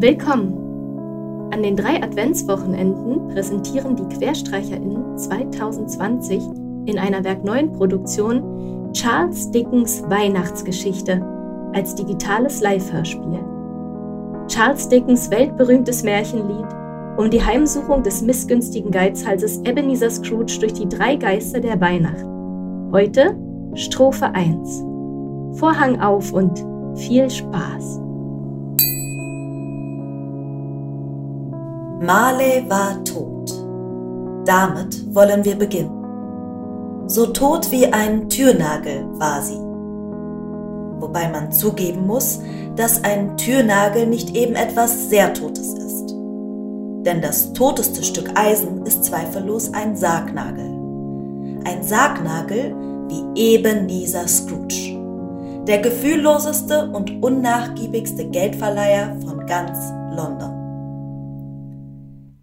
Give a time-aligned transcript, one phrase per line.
[0.00, 1.50] Willkommen!
[1.52, 6.40] An den drei Adventswochenenden präsentieren die QuerstreicherInnen 2020
[6.86, 11.20] in einer Werk 9 Produktion Charles Dickens Weihnachtsgeschichte
[11.74, 13.40] als digitales Live-Hörspiel.
[14.46, 16.68] Charles Dickens weltberühmtes Märchenlied
[17.16, 22.24] um die Heimsuchung des missgünstigen Geizhalses Ebenezer Scrooge durch die drei Geister der Weihnacht.
[22.92, 23.36] Heute
[23.74, 24.84] Strophe 1.
[25.58, 28.07] Vorhang auf und viel Spaß.
[32.00, 33.52] Marley war tot.
[34.46, 35.90] Damit wollen wir beginnen.
[37.08, 39.58] So tot wie ein Türnagel war sie.
[41.00, 42.40] Wobei man zugeben muss,
[42.76, 46.10] dass ein Türnagel nicht eben etwas sehr Totes ist.
[47.04, 50.70] Denn das toteste Stück Eisen ist zweifellos ein Sargnagel.
[51.64, 52.76] Ein Sargnagel
[53.08, 54.96] wie Ebenezer Scrooge.
[55.66, 59.76] Der gefühlloseste und unnachgiebigste Geldverleiher von ganz
[60.14, 60.57] London.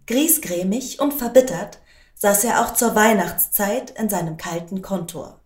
[0.06, 1.80] Griesgrämig und verbittert
[2.14, 5.40] saß er auch zur Weihnachtszeit in seinem kalten Kontor,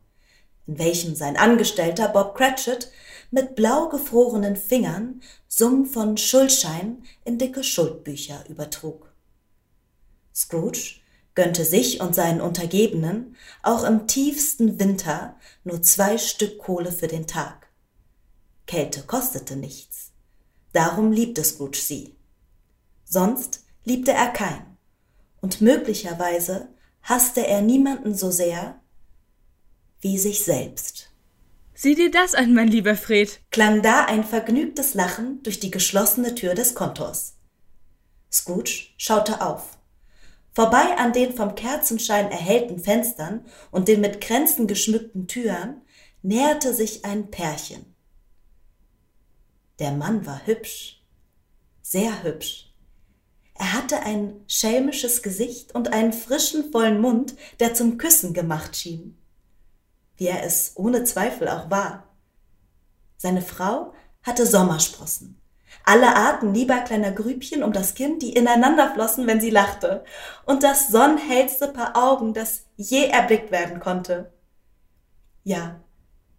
[0.66, 2.90] in welchem sein Angestellter Bob Cratchit
[3.30, 9.12] mit blau gefrorenen Fingern Summen von Schuldschein in dicke Schuldbücher übertrug.
[10.34, 11.00] Scrooge
[11.34, 17.26] gönnte sich und seinen Untergebenen auch im tiefsten Winter nur zwei Stück Kohle für den
[17.26, 17.68] Tag.
[18.66, 20.12] Kälte kostete nichts.
[20.72, 22.16] Darum liebte Scrooge sie.
[23.04, 24.76] Sonst liebte er keinen.
[25.40, 26.68] Und möglicherweise
[27.02, 28.80] hasste er niemanden so sehr
[30.00, 31.10] wie sich selbst.
[31.74, 36.34] Sieh dir das an, mein lieber Fred, klang da ein vergnügtes Lachen durch die geschlossene
[36.34, 37.36] Tür des Kontors.
[38.30, 39.78] Scrooge schaute auf.
[40.52, 45.82] Vorbei an den vom Kerzenschein erhellten Fenstern und den mit Kränzen geschmückten Türen
[46.22, 47.94] näherte sich ein Pärchen.
[49.78, 51.02] Der Mann war hübsch,
[51.82, 52.69] sehr hübsch.
[53.60, 59.18] Er hatte ein schelmisches Gesicht und einen frischen, vollen Mund, der zum Küssen gemacht schien.
[60.16, 62.08] Wie er es ohne Zweifel auch war.
[63.18, 63.92] Seine Frau
[64.22, 65.38] hatte Sommersprossen.
[65.84, 70.04] Alle Arten lieber kleiner Grübchen um das Kinn, die ineinander flossen, wenn sie lachte.
[70.46, 74.32] Und das sonnenhellste Paar Augen, das je erblickt werden konnte.
[75.44, 75.78] Ja,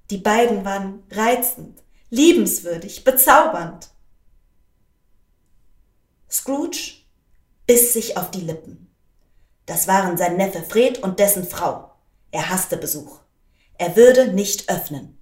[0.10, 3.92] die beiden waren reizend, liebenswürdig, bezaubernd.
[6.28, 7.01] Scrooge
[7.68, 8.88] biss sich auf die Lippen.
[9.66, 11.92] Das waren sein Neffe Fred und dessen Frau.
[12.32, 13.20] Er hasste Besuch.
[13.78, 15.18] Er würde nicht öffnen.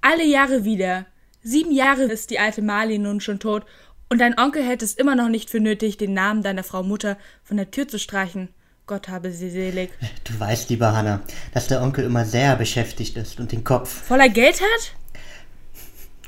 [0.00, 1.06] Alle Jahre wieder.
[1.42, 3.64] Sieben Jahre ist die alte Marley nun schon tot,
[4.10, 7.16] und dein Onkel hätte es immer noch nicht für nötig, den Namen deiner Frau Mutter
[7.42, 8.48] von der Tür zu streichen.
[8.86, 9.90] Gott habe sie selig.
[10.24, 11.22] Du weißt, lieber Hanna,
[11.52, 14.94] dass der Onkel immer sehr beschäftigt ist und den Kopf voller Geld hat?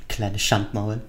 [0.08, 1.02] Kleine Schandmaul.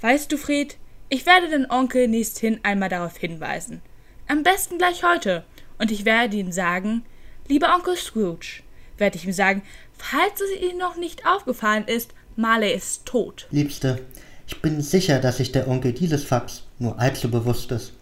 [0.00, 0.76] Weißt du, Fred,
[1.12, 3.82] ich werde den Onkel nächsthin einmal darauf hinweisen.
[4.28, 5.44] Am besten gleich heute.
[5.78, 7.04] Und ich werde ihm sagen,
[7.48, 8.62] lieber Onkel Scrooge,
[8.96, 9.60] werde ich ihm sagen,
[9.98, 13.46] falls es Ihnen noch nicht aufgefallen ist, Marley ist tot.
[13.50, 13.98] Liebste,
[14.46, 17.92] ich bin sicher, dass sich der Onkel dieses Fakts nur allzu bewusst ist.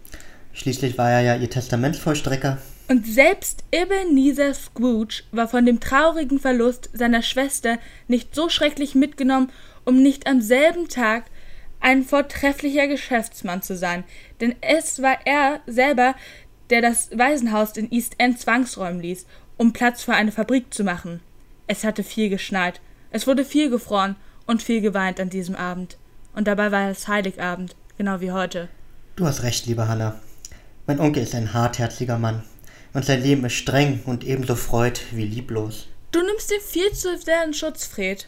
[0.53, 2.59] Schließlich war er ja ihr Testamentsvollstrecker.
[2.87, 9.51] Und selbst Ebenezer Scrooge war von dem traurigen Verlust seiner Schwester nicht so schrecklich mitgenommen,
[9.83, 11.25] um nicht am selben Tag
[11.81, 14.03] ein vortrefflicher Geschäftsmann zu sein,
[14.39, 16.15] denn es war er selber,
[16.69, 19.25] der das Waisenhaus in East End zwangsräumen ließ,
[19.57, 21.19] um Platz für eine Fabrik zu machen.
[21.67, 22.79] Es hatte viel geschneit,
[23.11, 24.15] es wurde viel gefroren
[24.45, 25.97] und viel geweint an diesem Abend.
[26.33, 28.69] Und dabei war es Heiligabend, genau wie heute.
[29.15, 30.19] Du hast recht, liebe Hanna.
[30.87, 32.43] Mein Onkel ist ein hartherziger Mann.
[32.93, 35.87] Und sein Leben ist streng und ebenso freud wie lieblos.
[36.11, 38.27] Du nimmst ihm viel zu sehr in Schutz, Fred.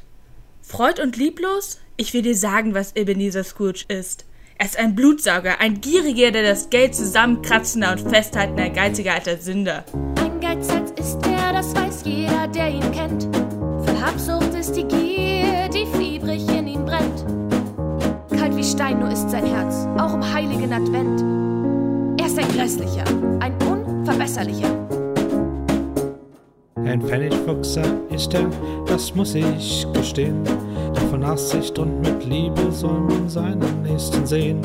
[0.66, 1.80] Freud und lieblos?
[1.98, 4.26] Ich will dir sagen, was Ebenezer Scrooge ist.
[4.58, 9.84] Er ist ein Blutsauger, ein Gieriger, der das Geld zusammenkratzender und festhaltender, geiziger alter Sünder.
[10.16, 13.24] Ein Geizhals ist er, das weiß jeder, der ihn kennt.
[13.86, 17.26] Voll Habsucht ist die Gier, die fiebrig in ihm brennt.
[18.40, 22.22] Kalt wie Stein nur ist sein Herz, auch im heiligen Advent.
[22.22, 23.04] Er ist ein grässlicher,
[23.42, 24.93] ein unverbesserlicher.
[26.94, 27.82] Ein Pfennigfuchser
[28.12, 28.48] ist er,
[28.86, 30.44] das muss ich gestehen.
[30.94, 34.62] Doch von Nachsicht und mit Liebe soll man seinen Nächsten sehen.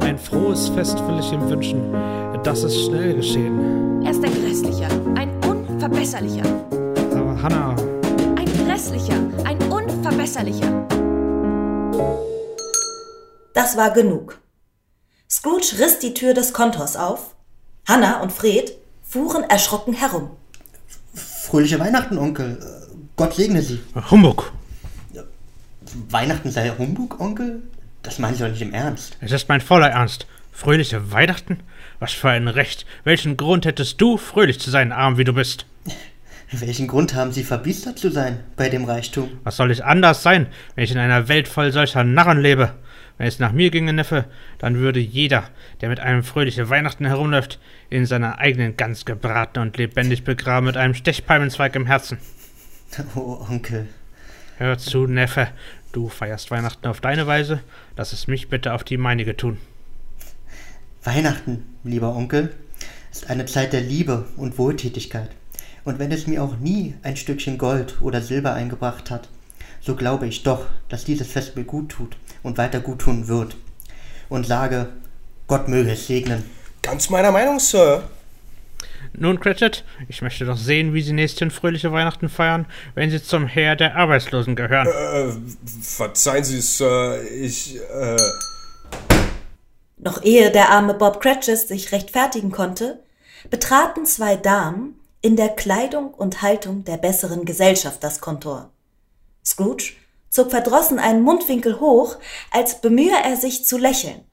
[0.00, 1.94] Ein frohes Fest will ich ihm wünschen,
[2.42, 4.02] das ist schnell geschehen.
[4.04, 6.42] Er ist ein grässlicher, ein unverbesserlicher.
[7.12, 7.76] Aber Hannah,
[8.34, 10.84] Ein grässlicher, ein unverbesserlicher.
[13.54, 14.40] Das war genug.
[15.30, 17.36] Scrooge riss die Tür des Kontors auf.
[17.86, 20.30] Hannah und Fred fuhren erschrocken herum.
[21.48, 22.58] Fröhliche Weihnachten, Onkel.
[23.16, 23.80] Gott segne Sie.
[24.10, 24.52] Humbug.
[26.10, 27.62] Weihnachten sei Humbug, Onkel?
[28.02, 29.16] Das meine ich doch nicht im Ernst.
[29.22, 30.26] Es ist mein voller Ernst.
[30.52, 31.60] Fröhliche Weihnachten?
[32.00, 32.84] Was für ein Recht.
[33.04, 35.64] Welchen Grund hättest du, fröhlich zu sein, arm wie du bist?
[36.52, 39.30] Welchen Grund haben Sie, verbiestert zu sein bei dem Reichtum?
[39.44, 42.74] Was soll ich anders sein, wenn ich in einer Welt voll solcher Narren lebe?
[43.18, 44.26] Wenn es nach mir ginge, Neffe,
[44.58, 45.50] dann würde jeder,
[45.80, 47.58] der mit einem fröhliche Weihnachten herumläuft,
[47.90, 52.18] in seiner eigenen Gans gebraten und lebendig begraben mit einem Stechpalmenzweig im Herzen.
[53.14, 53.86] Oh, Onkel.
[54.56, 55.48] Hör zu, Neffe,
[55.92, 57.60] du feierst Weihnachten auf deine Weise,
[57.98, 59.58] lass es mich bitte auf die meinige tun.
[61.04, 62.54] Weihnachten, lieber Onkel,
[63.12, 65.28] ist eine Zeit der Liebe und Wohltätigkeit.
[65.84, 69.28] Und wenn es mir auch nie ein Stückchen Gold oder Silber eingebracht hat,
[69.82, 73.56] so glaube ich doch, dass dieses Fest mir gut tut und weiter gut tun wird.
[74.28, 74.88] Und sage,
[75.46, 76.44] Gott möge es segnen.
[76.82, 78.02] Ganz meiner Meinung, Sir.
[79.14, 83.46] Nun, Cratchit, ich möchte doch sehen, wie Sie nächsten fröhliche Weihnachten feiern, wenn Sie zum
[83.46, 84.86] Heer der Arbeitslosen gehören.
[84.86, 85.32] Äh,
[85.82, 88.16] verzeihen Sie, Sir, ich, äh.
[89.96, 93.02] Noch ehe der arme Bob Cratchit sich rechtfertigen konnte,
[93.50, 98.70] betraten zwei Damen in der Kleidung und Haltung der besseren Gesellschaft das Kontor.
[99.44, 99.94] Scrooge
[100.30, 102.16] zog verdrossen einen Mundwinkel hoch,
[102.50, 104.24] als bemühe er sich zu lächeln.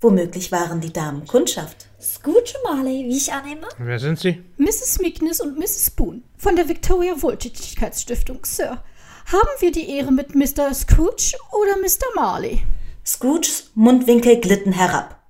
[0.00, 1.86] Womöglich waren die Damen Kundschaft.
[2.00, 3.68] Scrooge Marley, wie ich annehme.
[3.78, 4.42] Wer sind Sie?
[4.56, 4.98] Mrs.
[5.00, 5.90] Meekness und Mrs.
[5.90, 8.82] Boone von der Victoria Wohltätigkeitsstiftung, Sir.
[9.26, 10.72] Haben wir die Ehre mit Mr.
[10.72, 12.06] Scrooge oder Mr.
[12.14, 12.62] Marley?
[13.04, 15.20] Scrooges Mundwinkel glitten herab.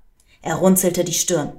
[0.43, 1.59] Er runzelte die Stirn.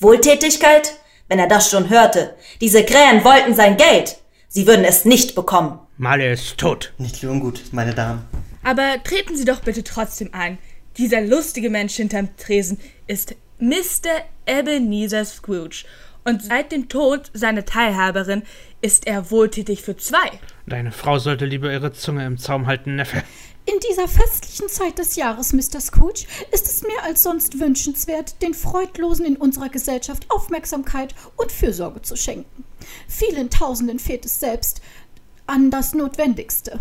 [0.00, 0.94] Wohltätigkeit?
[1.28, 2.34] Wenn er das schon hörte.
[2.60, 4.18] Diese Krähen wollten sein Geld.
[4.48, 5.78] Sie würden es nicht bekommen.
[6.00, 6.92] Marley ist tot.
[6.98, 8.22] Nicht so ungut, meine Damen.
[8.62, 10.58] Aber treten Sie doch bitte trotzdem ein.
[10.96, 12.78] Dieser lustige Mensch hinterm Tresen
[13.08, 14.22] ist Mr.
[14.46, 15.84] Ebenezer Scrooge.
[16.24, 18.44] Und seit dem Tod seiner Teilhaberin
[18.80, 20.30] ist er wohltätig für zwei.
[20.66, 23.24] Deine Frau sollte lieber ihre Zunge im Zaum halten, Neffe.
[23.66, 25.80] In dieser festlichen Zeit des Jahres, Mr.
[25.80, 32.00] Scrooge, ist es mehr als sonst wünschenswert, den Freudlosen in unserer Gesellschaft Aufmerksamkeit und Fürsorge
[32.02, 32.64] zu schenken.
[33.08, 34.80] Vielen Tausenden fehlt es selbst
[35.48, 36.78] an das Notwendigste.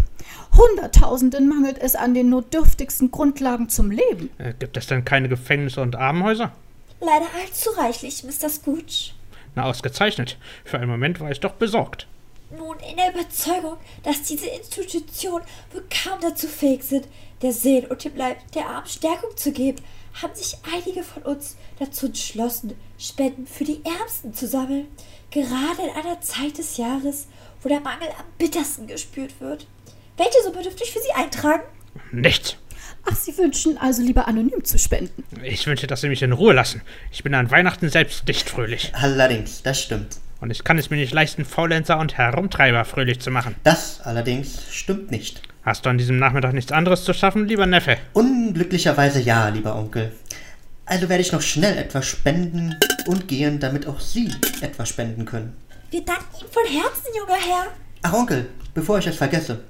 [0.55, 4.29] Hunderttausenden mangelt es an den notdürftigsten Grundlagen zum Leben.
[4.37, 6.51] Äh, gibt es denn keine Gefängnisse und Armenhäuser?
[6.99, 8.49] Leider allzu reichlich, Mr.
[8.49, 9.11] Scrooge.
[9.55, 10.37] Na, ausgezeichnet.
[10.65, 12.07] Für einen Moment war ich doch besorgt.
[12.49, 15.43] Nun, in der Überzeugung, dass diese Institutionen
[15.73, 17.07] wohl kaum dazu fähig sind,
[17.41, 19.79] der Seele und dem Leib der Armen Stärkung zu geben,
[20.21, 24.87] haben sich einige von uns dazu entschlossen, Spenden für die Ärmsten zu sammeln.
[25.29, 27.27] Gerade in einer Zeit des Jahres,
[27.61, 29.67] wo der Mangel am bittersten gespürt wird.
[30.17, 31.63] Welche Summe dürfte ich für Sie eintragen?
[32.11, 32.57] Nichts.
[33.09, 35.23] Ach, Sie wünschen also lieber anonym zu spenden.
[35.43, 36.81] Ich wünsche, dass Sie mich in Ruhe lassen.
[37.11, 38.91] Ich bin an Weihnachten selbst nicht fröhlich.
[38.93, 40.17] Allerdings, das stimmt.
[40.39, 43.55] Und ich kann es mir nicht leisten, Faulenzer und Herumtreiber fröhlich zu machen.
[43.63, 45.41] Das allerdings stimmt nicht.
[45.63, 47.97] Hast du an diesem Nachmittag nichts anderes zu schaffen, lieber Neffe?
[48.13, 50.11] Unglücklicherweise ja, lieber Onkel.
[50.85, 52.75] Also werde ich noch schnell etwas spenden
[53.07, 54.31] und gehen, damit auch Sie
[54.61, 55.53] etwas spenden können.
[55.89, 57.67] Wir danken Ihnen von Herzen, junger Herr.
[58.01, 59.63] Ach, Onkel, bevor ich es vergesse.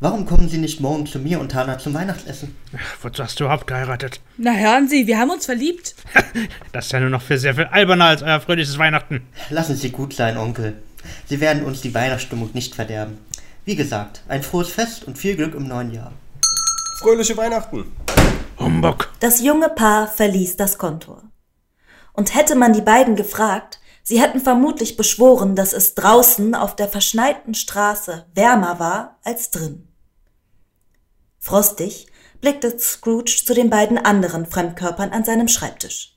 [0.00, 2.56] Warum kommen Sie nicht morgen zu mir und Hannah zum Weihnachtsessen?
[2.76, 4.20] Ach, wozu hast du überhaupt geheiratet?
[4.36, 5.94] Na hören Sie, wir haben uns verliebt.
[6.72, 9.24] Das ist ja nur noch für sehr viel alberner als euer fröhliches Weihnachten.
[9.50, 10.82] Lassen Sie gut sein, Onkel.
[11.26, 13.18] Sie werden uns die Weihnachtsstimmung nicht verderben.
[13.64, 16.12] Wie gesagt, ein frohes Fest und viel Glück im neuen Jahr.
[16.98, 17.84] Fröhliche Weihnachten.
[18.58, 19.12] Humbug.
[19.20, 21.22] Das junge Paar verließ das Kontor.
[22.12, 26.88] Und hätte man die beiden gefragt, sie hätten vermutlich beschworen, dass es draußen auf der
[26.88, 29.88] verschneiten Straße wärmer war als drin.
[31.38, 32.06] Frostig
[32.40, 36.16] blickte Scrooge zu den beiden anderen Fremdkörpern an seinem Schreibtisch.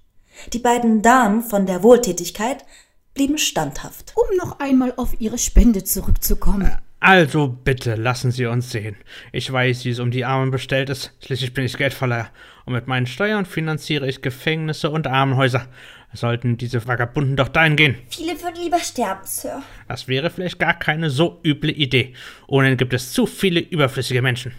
[0.54, 2.66] Die beiden Damen von der Wohltätigkeit
[3.14, 4.14] blieben standhaft.
[4.16, 6.78] Um noch einmal auf Ihre Spende zurückzukommen.
[7.00, 8.96] Also bitte lassen Sie uns sehen.
[9.32, 11.14] Ich weiß, wie es um die Armen bestellt ist.
[11.24, 12.30] Schließlich bin ich Geldverleiher.
[12.66, 15.68] Und mit meinen Steuern finanziere ich Gefängnisse und Armenhäuser.
[16.16, 17.96] Sollten diese Vagabunden doch dahin gehen.
[18.10, 19.62] Viele würden lieber sterben, Sir.
[19.88, 22.14] Das wäre vielleicht gar keine so üble Idee.
[22.48, 24.54] Ohnehin gibt es zu viele überflüssige Menschen.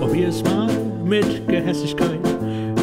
[0.00, 0.68] Probier es mal
[1.04, 2.20] mit Gehässigkeit,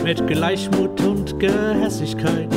[0.03, 2.50] mit Gleichmut und Gehässigkeit.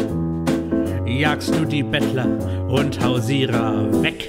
[1.07, 2.27] Jagst du die Bettler
[2.69, 4.29] und Hausierer weg.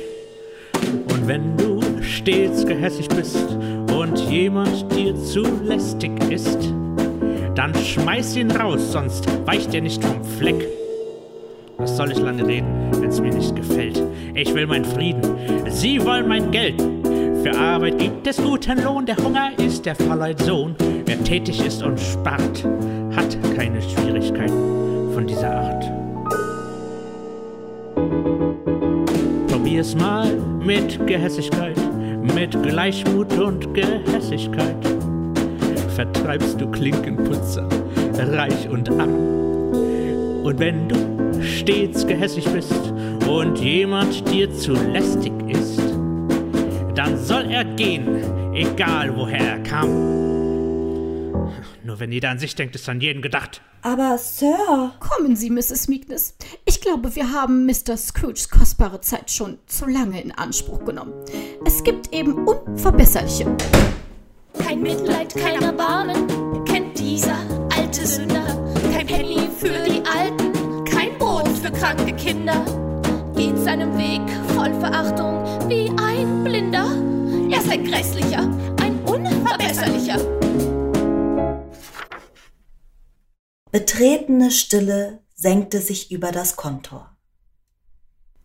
[1.11, 3.57] Und wenn du stets gehässig bist
[3.93, 6.73] und jemand dir zu lästig ist,
[7.55, 10.67] dann schmeiß ihn raus, sonst weicht er nicht vom Fleck.
[11.77, 12.67] Was soll ich lange reden,
[12.99, 14.01] wenn's mir nicht gefällt?
[14.33, 15.21] Ich will meinen Frieden,
[15.69, 16.81] Sie wollen mein Geld.
[17.43, 20.75] Für Arbeit gibt es guten Lohn, der Hunger ist der Faulheit Sohn.
[21.05, 22.65] Wer tätig ist und spart,
[23.15, 25.85] hat keine Schwierigkeiten von dieser Art.
[29.47, 30.33] Probier's mal
[30.63, 31.77] mit Gehässigkeit,
[32.33, 34.84] mit Gleichmut und Gehässigkeit.
[35.95, 37.67] Vertreibst du Klinkenputzer,
[38.17, 39.15] reich und arm.
[40.43, 42.93] Und wenn du stets gehässig bist
[43.27, 45.81] und jemand dir zu lästig ist,
[46.95, 49.89] dann soll er gehen, egal woher er kam.
[51.83, 53.61] Nur wenn jeder an sich denkt, ist an jeden gedacht.
[53.81, 55.87] Aber Sir, Kommen Sie, Mrs.
[55.87, 56.35] Meekness.
[56.65, 57.95] Ich glaube, wir haben Mr.
[57.95, 61.13] Scrooges kostbare Zeit schon zu lange in Anspruch genommen.
[61.65, 63.45] Es gibt eben unverbesserliche.
[64.63, 67.37] Kein Mitleid, kein Erbarmen kennt dieser
[67.75, 68.73] alte Sünder.
[68.93, 72.63] Kein Penny für die Alten, kein Brot für kranke Kinder.
[73.35, 74.21] Geht seinem Weg
[74.53, 76.91] voll Verachtung wie ein Blinder.
[77.51, 78.49] Er ist ein Grässlicher,
[78.81, 80.19] ein Unverbesserlicher.
[83.71, 87.15] Betretene Stille senkte sich über das Kontor.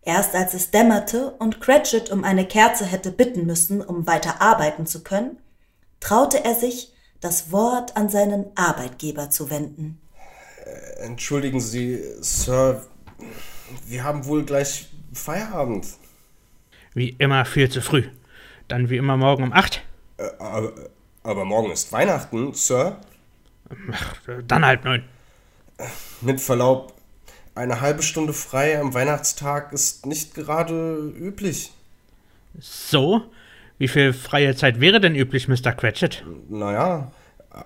[0.03, 4.87] Erst als es dämmerte und Cratchit um eine Kerze hätte bitten müssen, um weiter arbeiten
[4.87, 5.39] zu können,
[6.01, 10.01] traute er sich, das Wort an seinen Arbeitgeber zu wenden.
[10.99, 12.83] Entschuldigen Sie, Sir,
[13.87, 15.87] wir haben wohl gleich Feierabend.
[16.95, 18.05] Wie immer viel zu früh.
[18.69, 19.83] Dann wie immer morgen um 8.
[20.17, 20.73] Äh, aber,
[21.23, 23.01] aber morgen ist Weihnachten, Sir.
[24.47, 25.05] Dann halb neun.
[26.21, 26.95] Mit Verlaub,
[27.55, 31.73] eine halbe Stunde frei am Weihnachtstag ist nicht gerade üblich.
[32.59, 33.23] So?
[33.81, 35.73] Wie viel freie Zeit wäre denn üblich, Mr.
[35.73, 36.23] Cratchit?
[36.51, 37.11] Naja,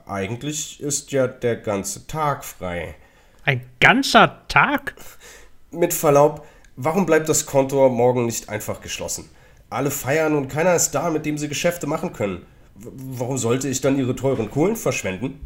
[0.07, 2.95] eigentlich ist ja der ganze Tag frei.
[3.45, 4.95] Ein ganzer Tag?
[5.73, 9.29] Mit Verlaub, warum bleibt das Kontor morgen nicht einfach geschlossen?
[9.71, 12.47] Alle feiern und keiner ist da, mit dem sie Geschäfte machen können.
[12.77, 15.41] W warum sollte ich dann ihre teuren Kohlen verschwenden?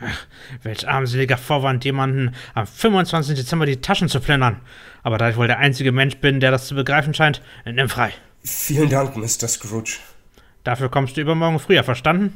[0.00, 0.26] Ach,
[0.64, 3.36] welch armseliger Vorwand, jemanden am 25.
[3.36, 4.62] Dezember die Taschen zu plündern.
[5.04, 8.12] Aber da ich wohl der einzige Mensch bin, der das zu begreifen scheint, nimm frei.
[8.48, 9.46] Vielen Dank, Mr.
[9.46, 9.98] Scrooge.
[10.64, 12.34] Dafür kommst du übermorgen früher, verstanden?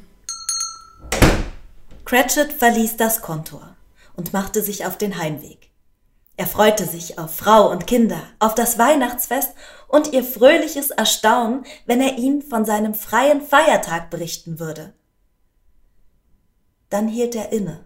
[2.05, 3.77] Cratchit verließ das Kontor
[4.15, 5.71] und machte sich auf den Heimweg.
[6.37, 9.55] Er freute sich auf Frau und Kinder, auf das Weihnachtsfest
[9.89, 14.93] und ihr fröhliches Erstaunen, wenn er ihnen von seinem freien Feiertag berichten würde.
[16.91, 17.85] Dann hielt er inne.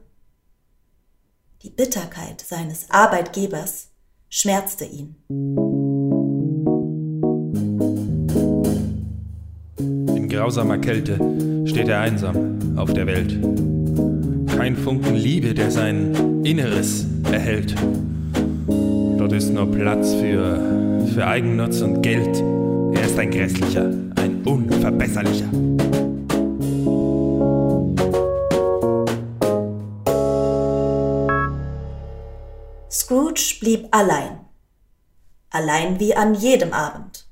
[1.62, 3.90] Die Bitterkeit seines Arbeitgebers
[4.28, 5.65] schmerzte ihn.
[10.36, 11.18] Grausamer Kälte
[11.64, 13.40] steht er einsam auf der Welt.
[14.54, 17.74] Kein Funken Liebe, der sein Inneres erhält.
[18.66, 22.36] Dort ist nur Platz für, für Eigennutz und Geld.
[22.94, 25.48] Er ist ein Grässlicher, ein Unverbesserlicher.
[32.90, 34.40] Scrooge blieb allein.
[35.48, 37.26] Allein wie an jedem Abend.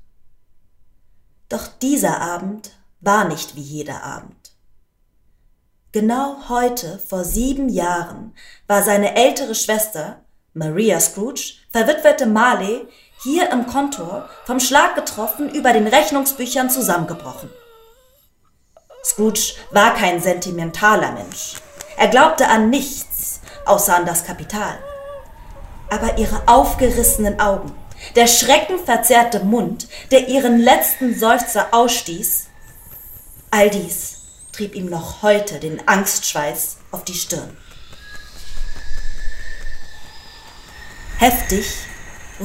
[1.49, 2.71] Doch dieser Abend
[3.05, 4.51] war nicht wie jeder Abend.
[5.91, 8.33] Genau heute, vor sieben Jahren,
[8.67, 10.21] war seine ältere Schwester,
[10.53, 12.87] Maria Scrooge, verwitwete Marley,
[13.23, 17.49] hier im Kontor vom Schlag getroffen über den Rechnungsbüchern zusammengebrochen.
[19.03, 21.55] Scrooge war kein sentimentaler Mensch.
[21.97, 24.77] Er glaubte an nichts, außer an das Kapital.
[25.89, 27.71] Aber ihre aufgerissenen Augen,
[28.15, 32.44] der schreckenverzerrte Mund, der ihren letzten Seufzer ausstieß,
[33.55, 34.17] all dies
[34.51, 37.55] trieb ihm noch heute den Angstschweiß auf die Stirn.
[41.17, 41.65] Heftig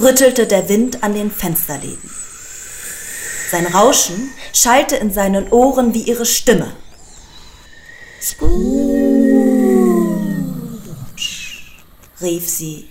[0.01, 2.11] rüttelte der Wind an den Fensterläden.
[3.51, 6.77] Sein Rauschen schallte in seinen Ohren wie ihre Stimme.
[8.23, 8.53] Scrooge,
[12.21, 12.89] rief sie.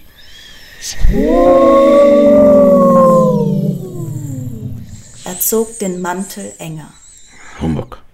[5.24, 6.92] Er zog den Mantel enger.
[7.62, 8.09] Humbug.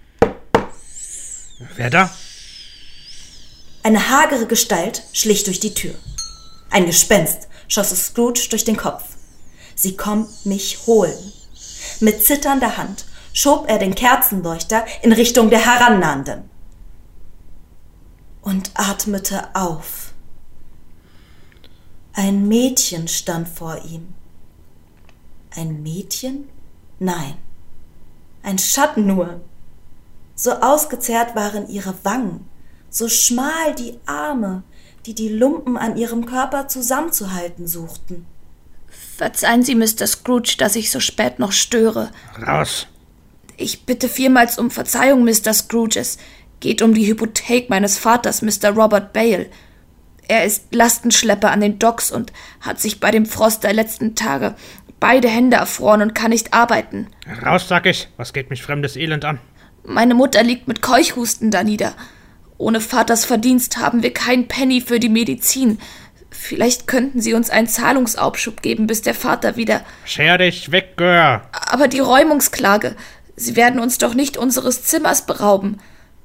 [1.76, 2.10] Wer da?
[3.82, 5.94] Eine hagere Gestalt schlich durch die Tür.
[6.70, 9.04] Ein Gespenst schoss es Scrooge durch den Kopf.
[9.74, 11.32] Sie kommt mich holen.
[12.00, 16.48] Mit zitternder Hand schob er den Kerzenleuchter in Richtung der Herannahenden
[18.40, 20.14] und atmete auf.
[22.12, 24.14] Ein Mädchen stand vor ihm.
[25.54, 26.48] Ein Mädchen?
[26.98, 27.36] Nein,
[28.42, 29.40] ein Schatten nur.
[30.38, 32.46] So ausgezehrt waren ihre Wangen,
[32.90, 34.62] so schmal die Arme,
[35.06, 38.26] die die Lumpen an ihrem Körper zusammenzuhalten suchten.
[39.16, 40.06] Verzeihen Sie, Mr.
[40.06, 42.10] Scrooge, dass ich so spät noch störe.
[42.46, 42.86] Raus.
[43.56, 45.54] Ich bitte vielmals um Verzeihung, Mr.
[45.54, 45.98] Scrooge.
[45.98, 46.18] Es
[46.60, 48.70] geht um die Hypothek meines Vaters, Mr.
[48.74, 49.46] Robert Bale.
[50.28, 54.54] Er ist Lastenschlepper an den Docks und hat sich bei dem Frost der letzten Tage
[55.00, 57.06] beide Hände erfroren und kann nicht arbeiten.
[57.44, 58.08] Raus, sag ich.
[58.16, 59.38] Was geht mich fremdes Elend an?
[59.88, 61.94] Meine Mutter liegt mit Keuchhusten da nieder.
[62.58, 65.78] Ohne Vaters Verdienst haben wir kein Penny für die Medizin.
[66.28, 69.82] Vielleicht könnten Sie uns einen Zahlungsaufschub geben, bis der Vater wieder.
[70.04, 71.42] Scher dich weg, Gör.
[71.52, 72.96] Aber die Räumungsklage.
[73.36, 75.78] Sie werden uns doch nicht unseres Zimmers berauben.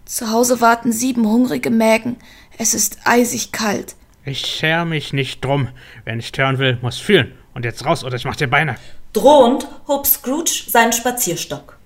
[0.06, 2.18] Zu Hause warten sieben hungrige Mägen.
[2.58, 3.96] Es ist eisig kalt.
[4.25, 5.68] Ich scher mich nicht drum.
[6.03, 7.34] Wer nicht hören will, muss fühlen.
[7.53, 8.77] Und jetzt raus, oder ich mach dir Beine.
[9.13, 11.77] Drohend hob Scrooge seinen Spazierstock.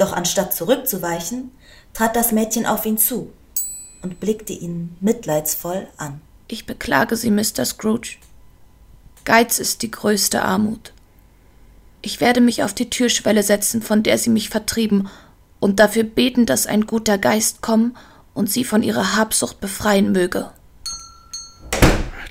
[0.00, 1.50] Doch anstatt zurückzuweichen,
[1.92, 3.30] trat das Mädchen auf ihn zu
[4.00, 6.22] und blickte ihn mitleidsvoll an.
[6.48, 7.66] Ich beklage Sie, Mr.
[7.66, 8.16] Scrooge.
[9.26, 10.94] Geiz ist die größte Armut.
[12.00, 15.10] Ich werde mich auf die Türschwelle setzen, von der Sie mich vertrieben,
[15.58, 17.94] und dafür beten, dass ein guter Geist kommen
[18.32, 20.50] und Sie von Ihrer Habsucht befreien möge.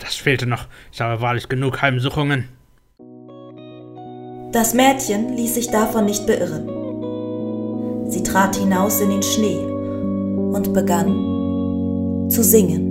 [0.02, 0.66] Das fehlte noch.
[0.92, 2.50] Ich habe wahrlich genug Heimsuchungen.
[4.52, 6.79] Das Mädchen ließ sich davon nicht beirren.
[8.10, 9.64] Sie trat hinaus in den Schnee
[10.54, 12.89] und begann zu singen.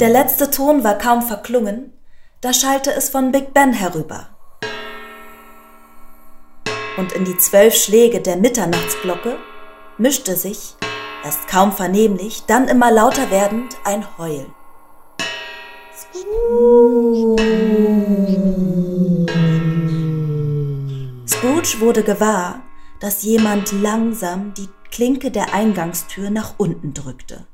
[0.00, 1.92] Der letzte Ton war kaum verklungen,
[2.40, 4.30] da schallte es von Big Ben herüber.
[6.96, 9.36] Und in die zwölf Schläge der Mitternachtsglocke
[9.98, 10.74] mischte sich,
[11.22, 14.54] erst kaum vernehmlich, dann immer lauter werdend, ein Heulen.
[21.28, 22.62] Scrooge wurde gewahr,
[23.00, 27.46] dass jemand langsam die Klinke der Eingangstür nach unten drückte.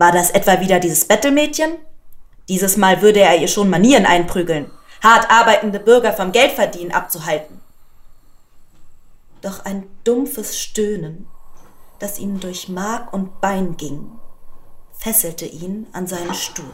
[0.00, 1.72] War das etwa wieder dieses Bettelmädchen?
[2.48, 4.70] Dieses Mal würde er ihr schon Manieren einprügeln,
[5.02, 7.60] hart arbeitende Bürger vom Geldverdienen abzuhalten.
[9.42, 11.26] Doch ein dumpfes Stöhnen,
[11.98, 14.10] das ihm durch Mark und Bein ging,
[14.98, 16.64] fesselte ihn an seinen Stuhl.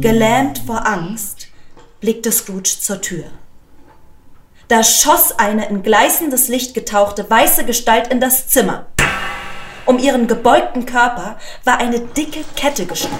[0.00, 1.48] Gelähmt vor Angst
[1.98, 3.24] blickte Scrooge zur Tür.
[4.68, 8.86] Da schoss eine in gleißendes Licht getauchte weiße Gestalt in das Zimmer.
[9.86, 13.18] Um ihren gebeugten Körper war eine dicke Kette geschnitten,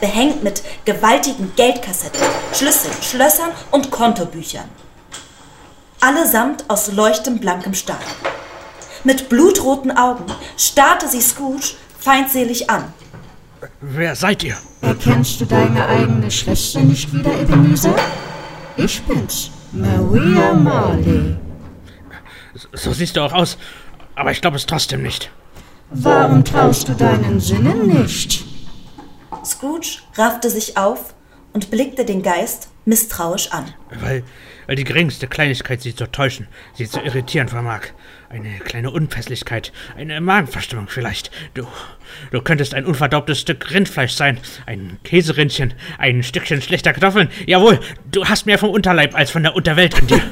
[0.00, 2.20] behängt mit gewaltigen Geldkassetten,
[2.52, 4.68] Schlüsseln, Schlössern und Kontobüchern.
[6.00, 7.98] Allesamt aus leuchtend blankem Stahl.
[9.02, 12.92] Mit blutroten Augen starrte sie Scrooge feindselig an.
[13.80, 14.56] Wer seid ihr?
[14.82, 17.94] Erkennst du deine eigene Schwester nicht wieder, Ebenezer?
[18.76, 21.36] Ich bin's, Maria Marley.
[22.72, 23.58] So siehst du auch aus.
[24.14, 25.30] Aber ich glaube es trotzdem nicht.
[25.90, 28.44] Warum traust du deinen Sinnen nicht?
[29.44, 31.14] Scrooge raffte sich auf
[31.52, 33.72] und blickte den Geist misstrauisch an.
[34.00, 34.24] Weil,
[34.66, 37.82] weil die geringste Kleinigkeit sie zu täuschen, sie zu irritieren vermag.
[38.28, 41.30] Eine kleine Unpässlichkeit, eine Magenverstimmung vielleicht.
[41.54, 41.66] Du,
[42.32, 47.28] du könntest ein unverdaubtes Stück Rindfleisch sein, ein Käserindchen, ein Stückchen schlechter Kartoffeln.
[47.46, 50.22] Jawohl, du hast mehr vom Unterleib als von der Unterwelt in dir.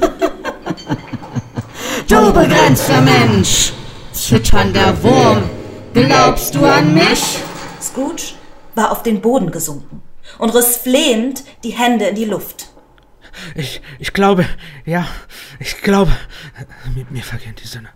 [2.09, 3.73] Du begrenzter Mensch!
[4.12, 5.49] Zitternder Wurm!
[5.94, 7.38] Glaubst du an mich?
[7.81, 8.35] Scrooge
[8.75, 10.03] war auf den Boden gesunken
[10.38, 12.74] und riss flehend die Hände in die Luft.
[13.55, 14.45] Ich, ich glaube,
[14.85, 15.07] ja,
[15.59, 16.13] ich glaube.
[16.95, 17.89] Mir, mir vergehen die Sinne.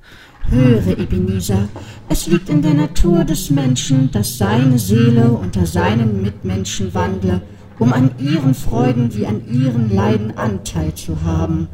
[0.51, 1.69] Höre, Ebenezer,
[2.09, 7.43] es liegt in der Natur des Menschen, dass seine Seele unter seinen Mitmenschen wandle,
[7.79, 11.69] um an ihren Freuden wie an ihren Leiden Anteil zu haben.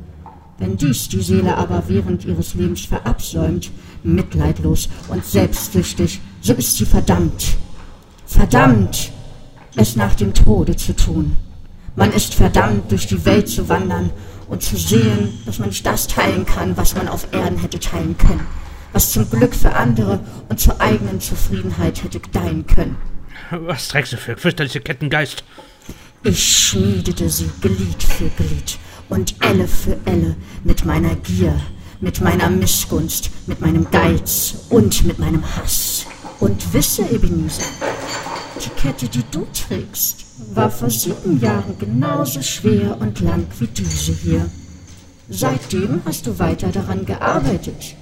[0.58, 3.70] Wenn dies die Seele aber während ihres Lebens verabsäumt,
[4.02, 7.56] mitleidlos und selbstsüchtig, so ist sie verdammt.
[8.26, 9.12] Verdammt,
[9.76, 11.36] es nach dem Tode zu tun.
[11.96, 14.10] Man ist verdammt, durch die Welt zu wandern
[14.48, 18.18] und zu sehen, dass man nicht das teilen kann, was man auf Erden hätte teilen
[18.18, 18.46] können,
[18.92, 22.96] was zum Glück für andere und zur eigenen Zufriedenheit hätte gedeihen können.
[23.50, 25.44] Was trägst du für fürchterliche Kettengeist?
[26.24, 28.78] Ich schmiedete sie Glied für Glied
[29.08, 31.54] und Elle für Elle mit meiner Gier,
[32.00, 36.06] mit meiner Missgunst, mit meinem Geiz und mit meinem Hass.
[36.40, 37.64] Und wisse, Ebenezer,
[38.62, 44.12] die Kette, die du trägst, war vor sieben Jahren genauso schwer und lang wie diese
[44.12, 44.50] hier.
[45.28, 47.96] Seitdem hast du weiter daran gearbeitet.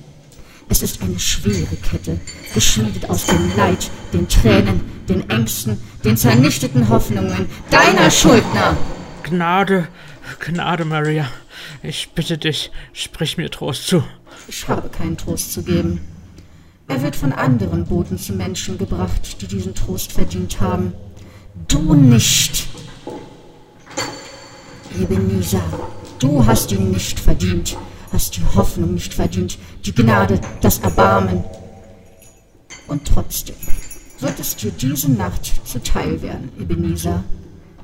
[0.69, 2.19] Es ist eine schwere Kette,
[2.55, 8.77] geschmiedet aus dem Leid, den Tränen, den Ängsten, den zernichteten Hoffnungen deiner Schuldner.
[9.23, 9.89] Gnade,
[10.41, 11.29] Gnade, Maria.
[11.83, 14.03] Ich bitte dich, sprich mir Trost zu.
[14.49, 16.01] Ich habe keinen Trost zu geben.
[16.89, 20.93] Er wird von anderen Boten zu Menschen gebracht, die diesen Trost verdient haben.
[21.69, 22.67] Du nicht.
[25.01, 25.63] Ebenezer,
[26.19, 27.77] du hast ihn nicht verdient,
[28.13, 31.45] hast die Hoffnung nicht verdient, die Gnade, das Erbarmen.
[32.89, 33.57] Und trotzdem
[34.21, 37.25] wird es dir diese Nacht zuteil werden, Ebenezer,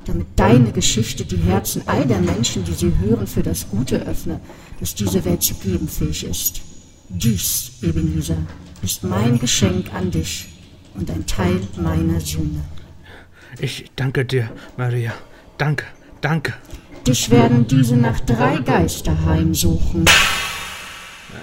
[0.05, 4.39] damit deine Geschichte die Herzen all der Menschen, die sie hören, für das Gute öffne,
[4.79, 6.61] das diese Welt zu geben fähig ist.
[7.09, 8.37] Dies, Ebenezer,
[8.81, 10.47] ist mein Geschenk an dich
[10.95, 12.63] und ein Teil meiner Sühne.
[13.59, 15.13] Ich danke dir, Maria.
[15.57, 15.85] Danke,
[16.21, 16.53] danke.
[17.05, 20.05] Dich werden diese Nacht drei Geister heimsuchen.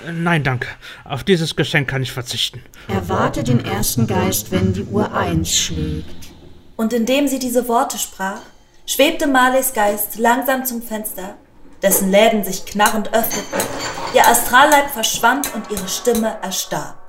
[0.07, 0.69] Äh, Nein, danke.
[1.05, 2.63] Auf dieses Geschenk kann ich verzichten.
[2.89, 6.29] Erwarte den ersten Geist, wenn die Uhr eins schlägt.
[6.77, 8.41] Und indem sie diese Worte sprach,
[8.87, 11.37] schwebte Marleys Geist langsam zum Fenster,
[11.83, 13.67] dessen Läden sich knarrend öffneten,
[14.15, 17.06] ihr Astralleib verschwand und ihre Stimme erstarb.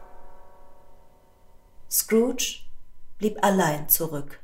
[1.90, 2.64] Scrooge
[3.18, 4.42] blieb allein zurück.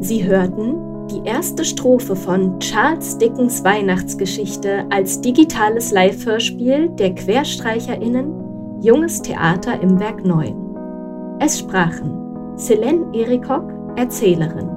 [0.00, 9.20] Sie hörten die erste Strophe von Charles Dickens Weihnachtsgeschichte als digitales Live-Hörspiel der QuerstreicherInnen Junges
[9.20, 11.36] Theater im Werk 9.
[11.40, 14.70] Es sprachen Selene Erikok, Erzählerin,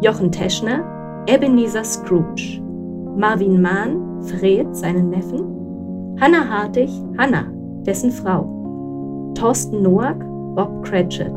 [0.00, 2.60] Jochen Teschner, Ebenezer Scrooge,
[3.16, 5.61] Marvin Mahn, Fred, seinen Neffen,
[6.20, 7.50] Hannah Hartig, Hannah,
[7.84, 8.44] dessen Frau,
[9.34, 10.18] Thorsten Noack,
[10.54, 11.32] Bob Cratchit,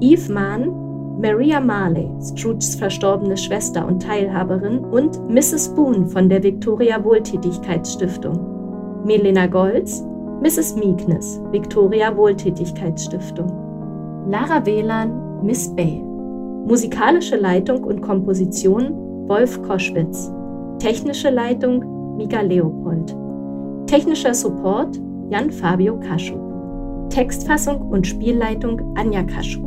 [0.00, 0.70] Eve Mahn,
[1.20, 5.74] Maria Marley, Scrooges verstorbene Schwester und Teilhaberin, und Mrs.
[5.74, 9.02] Boone von der Victoria Wohltätigkeitsstiftung.
[9.04, 10.02] Melina Golz,
[10.40, 10.76] Mrs.
[10.76, 13.48] Meekness, Victoria Wohltätigkeitsstiftung.
[14.26, 16.02] Lara Wehlan, Miss Bay.
[16.66, 20.32] Musikalische Leitung und Komposition Wolf Koschwitz.
[20.78, 23.16] Technische Leitung Mika Leopold.
[23.86, 26.38] Technischer Support Jan Fabio Kaschub.
[27.08, 29.64] Textfassung und Spielleitung Anja Kaschub.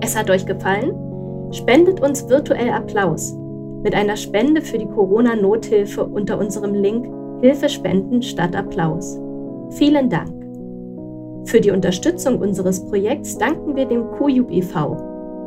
[0.00, 0.92] Es hat euch gefallen?
[1.50, 3.36] Spendet uns virtuell Applaus
[3.82, 7.08] mit einer Spende für die Corona-Nothilfe unter unserem Link
[7.40, 9.18] Hilfe spenden statt Applaus.
[9.70, 10.30] Vielen Dank.
[11.44, 14.96] Für die Unterstützung unseres Projekts danken wir dem QUB e.V.,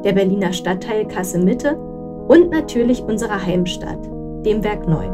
[0.03, 1.77] der Berliner Stadtteil Kasse Mitte
[2.29, 4.05] und natürlich unserer Heimstadt,
[4.45, 5.09] dem Werk 9.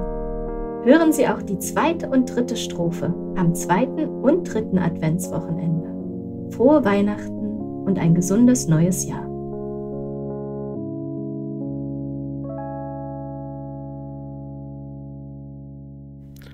[0.84, 3.06] Hören Sie auch die zweite und dritte Strophe
[3.38, 6.52] am zweiten und dritten Adventswochenende.
[6.54, 9.26] Frohe Weihnachten und ein gesundes neues Jahr.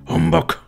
[0.07, 0.60] Humbug.